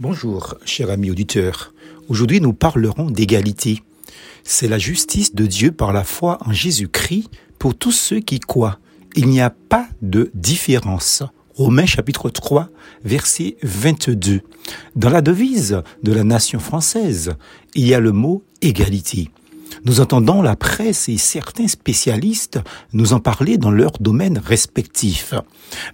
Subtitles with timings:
[0.00, 1.72] Bonjour, cher ami auditeur.
[2.08, 3.84] Aujourd'hui, nous parlerons d'égalité.
[4.42, 8.80] C'est la justice de Dieu par la foi en Jésus-Christ pour tous ceux qui croient.
[9.14, 11.22] Il n'y a pas de différence.
[11.54, 12.70] Romains chapitre 3,
[13.04, 14.40] verset 22.
[14.96, 17.34] Dans la devise de la nation française,
[17.76, 19.30] il y a le mot égalité.
[19.84, 22.60] Nous entendons la presse et certains spécialistes
[22.92, 25.34] nous en parler dans leurs domaines respectifs.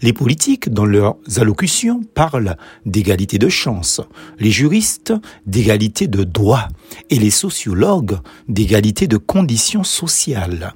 [0.02, 2.56] Les politiques, dans leurs allocutions, parlent
[2.86, 4.00] d'égalité de chance,
[4.38, 5.12] les juristes
[5.46, 6.68] d'égalité de droit
[7.08, 10.74] et les sociologues d'égalité de conditions sociales.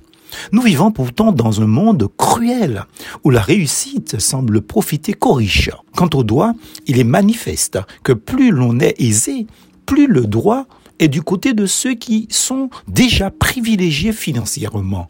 [0.52, 2.84] Nous vivons pourtant dans un monde cruel
[3.22, 5.70] où la réussite semble profiter qu'aux riches.
[5.96, 6.52] Quant au droit,
[6.86, 9.46] il est manifeste que plus l'on est aisé,
[9.86, 10.66] plus le droit
[10.98, 15.06] est du côté de ceux qui sont déjà privilégiés financièrement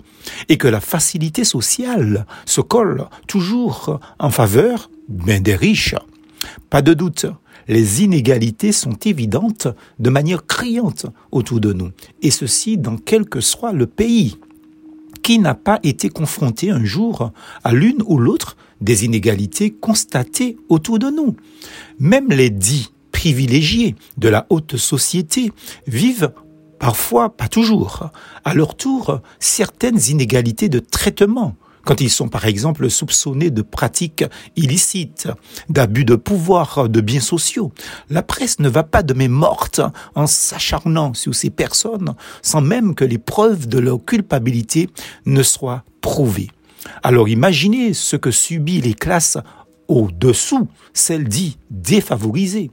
[0.49, 5.95] et que la facilité sociale se colle toujours en faveur ben, des riches.
[6.71, 7.27] Pas de doute,
[7.69, 11.91] les inégalités sont évidentes de manière criante autour de nous,
[12.23, 14.39] et ceci dans quel que soit le pays.
[15.23, 20.99] Qui n'a pas été confronté un jour à l'une ou l'autre des inégalités constatées autour
[20.99, 21.37] de nous?
[21.99, 22.91] Même les dits
[23.25, 25.51] privilégiés de la haute société
[25.87, 26.31] vivent
[26.79, 28.11] parfois, pas toujours,
[28.45, 34.27] à leur tour certaines inégalités de traitement quand ils sont par exemple soupçonnés de pratiques
[34.57, 35.29] illicites,
[35.71, 37.73] d'abus de pouvoir, de biens sociaux.
[38.11, 39.81] La presse ne va pas de mes mortes
[40.15, 44.91] en s'acharnant sur ces personnes sans même que les preuves de leur culpabilité
[45.25, 46.51] ne soient prouvées.
[47.03, 49.39] Alors imaginez ce que subit les classes
[49.89, 52.71] au-dessous, celles dites défavorisées.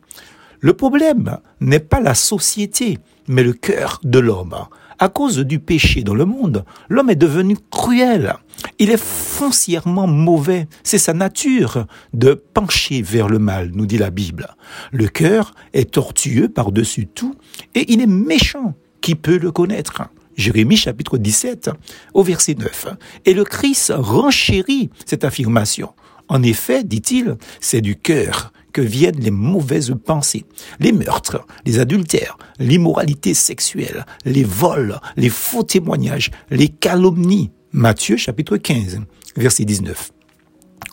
[0.64, 4.56] Le problème n'est pas la société, mais le cœur de l'homme.
[5.00, 8.36] À cause du péché dans le monde, l'homme est devenu cruel.
[8.78, 10.68] Il est foncièrement mauvais.
[10.84, 14.50] C'est sa nature de pencher vers le mal, nous dit la Bible.
[14.92, 17.34] Le cœur est tortueux par-dessus tout
[17.74, 18.76] et il est méchant.
[19.02, 20.04] Qui peut le connaître?
[20.38, 21.72] Jérémie chapitre 17
[22.14, 22.90] au verset 9.
[23.26, 25.90] Et le Christ renchérit cette affirmation.
[26.28, 30.46] En effet, dit-il, c'est du cœur que viennent les mauvaises pensées,
[30.80, 37.52] les meurtres, les adultères, l'immoralité sexuelle, les vols, les faux témoignages, les calomnies.
[37.74, 39.02] Matthieu chapitre 15,
[39.38, 40.12] verset 19.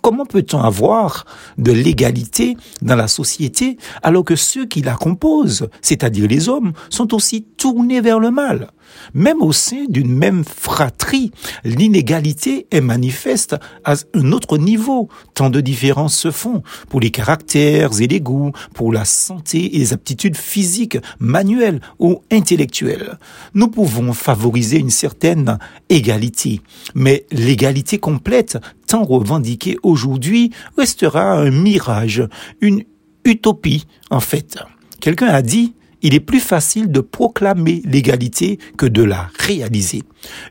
[0.09, 1.27] Comment peut-on avoir
[1.59, 7.13] de l'égalité dans la société alors que ceux qui la composent, c'est-à-dire les hommes, sont
[7.13, 8.71] aussi tournés vers le mal?
[9.13, 11.31] Même au sein d'une même fratrie,
[11.63, 15.11] l'inégalité est manifeste à un autre niveau.
[15.35, 19.79] Tant de différences se font pour les caractères et les goûts, pour la santé et
[19.79, 23.19] les aptitudes physiques, manuelles ou intellectuelles.
[23.53, 25.59] Nous pouvons favoriser une certaine
[25.91, 26.63] égalité,
[26.95, 32.27] mais l'égalité complète tant revendiquée aujourd'hui restera un mirage,
[32.61, 32.83] une
[33.25, 34.59] utopie en fait.
[35.01, 40.03] Quelqu'un a dit il est plus facile de proclamer l'égalité que de la réaliser.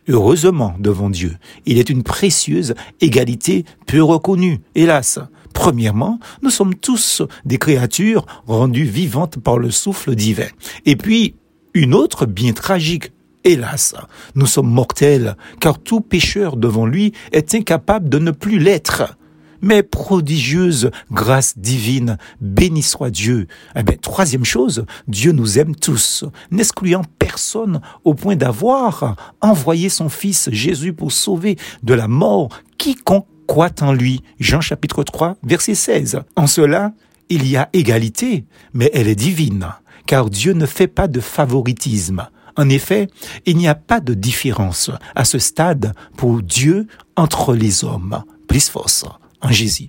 [0.09, 5.19] Heureusement, devant Dieu, il est une précieuse égalité peu reconnue, hélas.
[5.53, 10.47] Premièrement, nous sommes tous des créatures rendues vivantes par le souffle divin.
[10.85, 11.35] Et puis,
[11.73, 13.11] une autre bien tragique
[13.47, 13.95] Hélas,
[14.35, 19.17] nous sommes mortels, car tout pécheur devant lui est incapable de ne plus l'être.
[19.61, 23.47] Mais prodigieuse grâce divine, béni soit Dieu.
[23.73, 30.09] Eh bien, troisième chose, Dieu nous aime tous, n'excluant personne au point d'avoir envoyé son
[30.09, 34.23] Fils Jésus pour sauver de la mort quiconque croit en lui.
[34.41, 36.19] Jean chapitre 3, verset 16.
[36.35, 36.91] En cela,
[37.29, 38.43] il y a égalité,
[38.73, 39.69] mais elle est divine,
[40.05, 42.27] car Dieu ne fait pas de favoritisme.
[42.57, 43.07] En effet,
[43.45, 48.23] il n'y a pas de différence à ce stade pour Dieu entre les hommes.
[48.47, 49.05] Plus force
[49.41, 49.85] en Jésus.